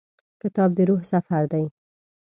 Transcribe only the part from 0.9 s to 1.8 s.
سفر دی.